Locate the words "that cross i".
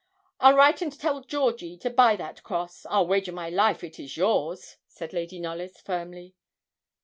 2.15-3.01